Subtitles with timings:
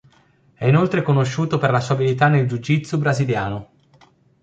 [0.55, 3.69] È inoltre conosciuto per la sua abilità nel jiu jitsu brasiliano.